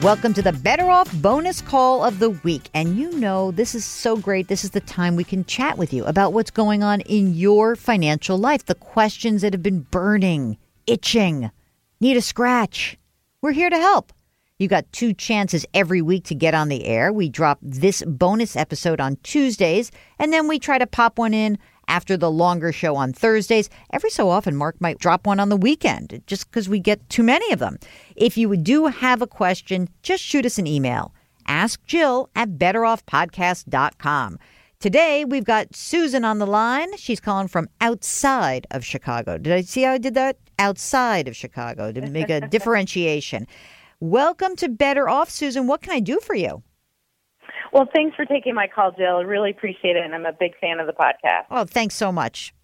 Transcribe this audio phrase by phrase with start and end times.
[0.00, 2.70] Welcome to the Better Off bonus call of the week.
[2.72, 4.46] And you know, this is so great.
[4.46, 7.74] This is the time we can chat with you about what's going on in your
[7.74, 10.56] financial life, the questions that have been burning,
[10.86, 11.50] itching,
[11.98, 12.96] need a scratch.
[13.42, 14.12] We're here to help.
[14.60, 17.12] You got two chances every week to get on the air.
[17.12, 19.90] We drop this bonus episode on Tuesdays,
[20.20, 21.58] and then we try to pop one in
[21.88, 23.68] after the longer show on Thursdays.
[23.92, 27.22] Every so often, Mark might drop one on the weekend just because we get too
[27.22, 27.78] many of them.
[28.14, 31.12] If you do have a question, just shoot us an email.
[31.46, 34.38] Ask Jill at betteroffpodcast.com.
[34.80, 36.96] Today, we've got Susan on the line.
[36.98, 39.36] She's calling from outside of Chicago.
[39.36, 40.36] Did I see how I did that?
[40.60, 43.48] Outside of Chicago to make a differentiation.
[43.98, 45.66] Welcome to Better Off, Susan.
[45.66, 46.62] What can I do for you?
[47.72, 49.16] Well, thanks for taking my call, Jill.
[49.16, 51.44] I really appreciate it, and I'm a big fan of the podcast.
[51.50, 52.54] Oh, thanks so much.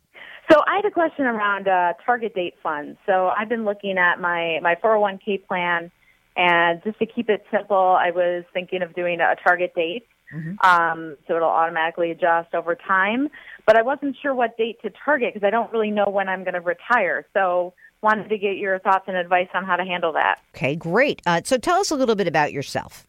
[0.51, 2.99] So I had a question around uh, target date funds.
[3.07, 5.91] So I've been looking at my my 401k plan,
[6.37, 10.07] and just to keep it simple, I was thinking of doing a target date.
[10.35, 10.67] Mm-hmm.
[10.67, 13.29] Um, so it'll automatically adjust over time.
[13.67, 16.43] But I wasn't sure what date to target because I don't really know when I'm
[16.43, 17.27] going to retire.
[17.33, 20.39] So wanted to get your thoughts and advice on how to handle that.
[20.55, 21.23] Okay, great.
[21.25, 23.07] Uh, so tell us a little bit about yourself.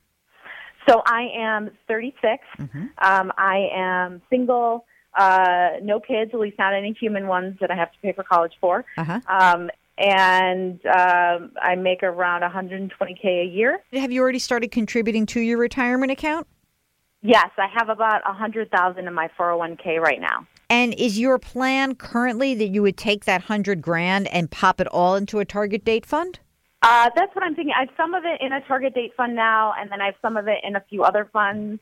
[0.87, 2.43] So I am 36.
[2.59, 2.85] Mm-hmm.
[2.99, 4.85] Um, I am single,
[5.17, 8.23] uh, no kids, at least not any human ones that I have to pay for
[8.23, 8.85] college for.
[8.97, 9.19] Uh-huh.
[9.27, 13.79] Um, and um, I make around 120k a year.
[13.93, 16.47] Have you already started contributing to your retirement account?
[17.21, 20.45] Yes, I have about 100,000 in my 401k right now.
[20.69, 24.87] And is your plan currently that you would take that 100 grand and pop it
[24.87, 26.39] all into a target date fund?
[26.85, 27.73] Uh, that's what I'm thinking.
[27.75, 30.15] I have some of it in a target date fund now, and then I have
[30.21, 31.81] some of it in a few other funds.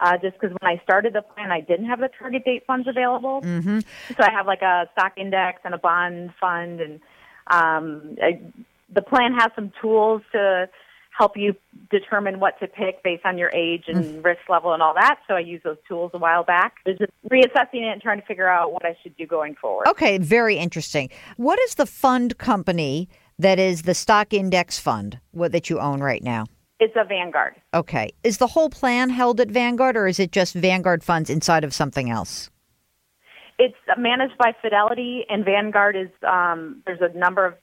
[0.00, 2.88] Uh, just because when I started the plan, I didn't have the target date funds
[2.88, 3.42] available.
[3.42, 3.80] Mm-hmm.
[4.08, 7.00] So I have like a stock index and a bond fund, and
[7.46, 8.40] um, I,
[8.92, 10.68] the plan has some tools to
[11.16, 11.54] help you
[11.90, 14.24] determine what to pick based on your age and mm.
[14.24, 15.18] risk level and all that.
[15.28, 16.76] So I used those tools a while back.
[16.86, 19.86] Just reassessing it and trying to figure out what I should do going forward.
[19.88, 21.10] Okay, very interesting.
[21.36, 23.08] What is the fund company
[23.40, 26.46] that is the stock index fund what, that you own right now?
[26.78, 27.54] It's a Vanguard.
[27.74, 28.10] Okay.
[28.22, 31.74] Is the whole plan held at Vanguard or is it just Vanguard funds inside of
[31.74, 32.50] something else?
[33.58, 37.54] It's managed by Fidelity, and Vanguard is, um, there's a number of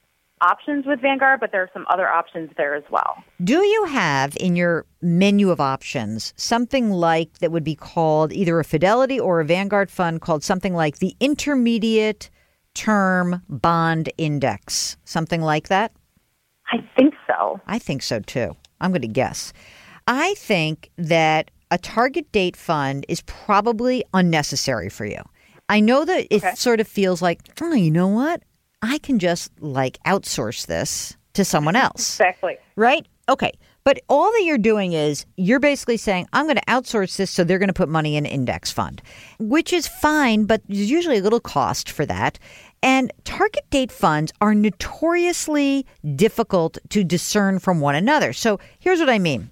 [0.42, 3.24] options with Vanguard, but there are some other options there as well.
[3.44, 8.60] Do you have in your menu of options something like that would be called either
[8.60, 12.30] a Fidelity or a Vanguard fund called something like the Intermediate
[12.78, 15.92] term bond index, something like that?
[16.72, 17.60] I think so.
[17.66, 18.56] I think so too.
[18.80, 19.52] I'm going to guess.
[20.06, 25.22] I think that a target date fund is probably unnecessary for you.
[25.70, 26.54] I know that it okay.
[26.56, 28.44] sort of feels like, oh, you know what?
[28.84, 32.14] I can just like outsource this to someone else.
[32.14, 32.58] Exactly.
[32.76, 33.08] Right?
[33.28, 33.54] Okay.
[33.88, 37.46] But all that you're doing is you're basically saying, I'm going to outsource this so
[37.46, 39.02] they're going to put money in an index fund,
[39.40, 42.38] which is fine, but there's usually a little cost for that.
[42.84, 45.86] And target date funds are notoriously
[46.18, 48.34] difficult to discern from one another.
[48.34, 49.52] So here's what I mean.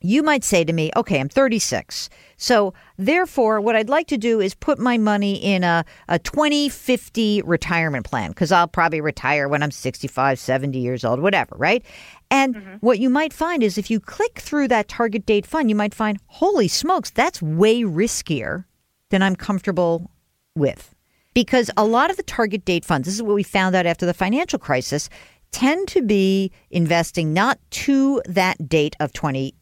[0.00, 2.08] You might say to me, okay, I'm 36.
[2.36, 7.42] So therefore, what I'd like to do is put my money in a, a 2050
[7.42, 11.84] retirement plan because I'll probably retire when I'm 65, 70 years old, whatever, right?
[12.30, 12.74] And mm-hmm.
[12.76, 15.94] what you might find is if you click through that target date fund, you might
[15.94, 18.66] find, holy smokes, that's way riskier
[19.10, 20.10] than I'm comfortable
[20.54, 20.94] with
[21.38, 24.04] because a lot of the target date funds, this is what we found out after
[24.04, 25.08] the financial crisis,
[25.52, 29.54] tend to be investing not to that date of 20,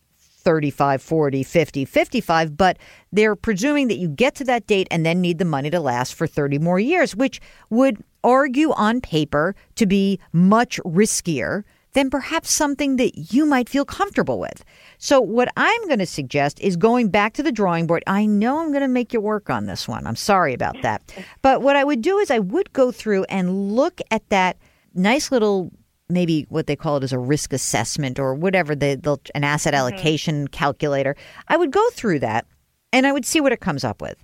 [0.46, 2.78] 35, 40, 50, 55, but
[3.10, 6.14] they're presuming that you get to that date and then need the money to last
[6.14, 11.64] for 30 more years, which would argue on paper to be much riskier
[11.94, 14.64] than perhaps something that you might feel comfortable with.
[14.98, 18.04] So, what I'm going to suggest is going back to the drawing board.
[18.06, 20.06] I know I'm going to make you work on this one.
[20.06, 21.02] I'm sorry about that.
[21.42, 24.58] But what I would do is I would go through and look at that
[24.94, 25.72] nice little
[26.08, 29.74] maybe what they call it is a risk assessment or whatever the, the an asset
[29.74, 29.80] mm-hmm.
[29.80, 30.52] allocation mm-hmm.
[30.52, 31.16] calculator.
[31.48, 32.46] I would go through that
[32.92, 34.16] and I would see what it comes up with.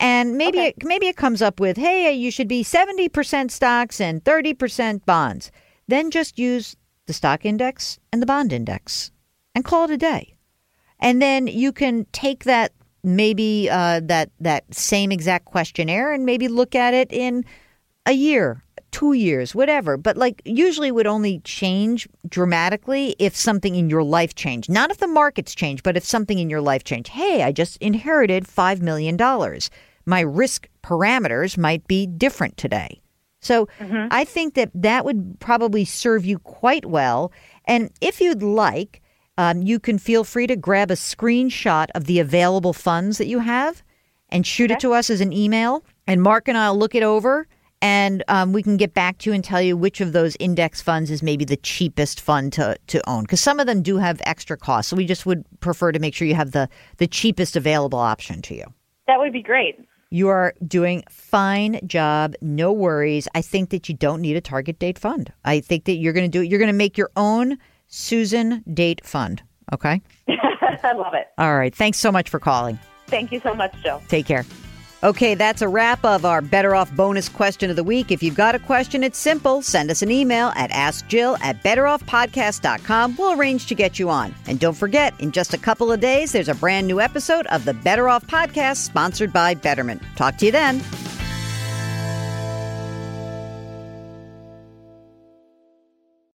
[0.00, 0.68] And maybe okay.
[0.68, 5.52] it, maybe it comes up with, "Hey, you should be 70% stocks and 30% bonds."
[5.86, 6.76] Then just use
[7.06, 9.12] the stock index and the bond index
[9.54, 10.34] and call it a day.
[10.98, 12.72] And then you can take that
[13.02, 17.44] maybe uh, that that same exact questionnaire and maybe look at it in
[18.06, 18.64] a year,
[18.94, 19.96] two years, whatever.
[19.96, 24.70] But like usually would only change dramatically if something in your life changed.
[24.70, 27.08] Not if the markets change, but if something in your life changed.
[27.08, 29.68] Hey, I just inherited five million dollars.
[30.06, 33.00] My risk parameters might be different today.
[33.40, 34.06] So mm-hmm.
[34.12, 37.32] I think that that would probably serve you quite well.
[37.64, 39.02] And if you'd like,
[39.36, 43.40] um, you can feel free to grab a screenshot of the available funds that you
[43.40, 43.82] have
[44.28, 45.84] and shoot it to us as an email.
[46.06, 47.48] And Mark and I'll look it over
[47.82, 50.80] and um, we can get back to you and tell you which of those index
[50.80, 54.20] funds is maybe the cheapest fund to, to own because some of them do have
[54.24, 54.90] extra costs.
[54.90, 58.42] So we just would prefer to make sure you have the, the cheapest available option
[58.42, 58.64] to you.
[59.06, 59.76] That would be great.
[60.10, 62.34] You are doing fine job.
[62.40, 63.26] No worries.
[63.34, 65.32] I think that you don't need a target date fund.
[65.44, 66.48] I think that you're going to do it.
[66.48, 69.42] You're going to make your own Susan date fund.
[69.72, 70.00] Okay.
[70.28, 71.26] I love it.
[71.38, 71.74] All right.
[71.74, 72.78] Thanks so much for calling.
[73.06, 74.44] Thank you so much, joe Take care.
[75.04, 78.10] Okay, that's a wrap of our Better Off bonus question of the week.
[78.10, 79.60] If you've got a question, it's simple.
[79.60, 83.16] Send us an email at AskJill at BetterOffPodcast.com.
[83.18, 84.34] We'll arrange to get you on.
[84.46, 87.66] And don't forget, in just a couple of days, there's a brand new episode of
[87.66, 90.00] the Better Off Podcast sponsored by Betterment.
[90.16, 90.82] Talk to you then.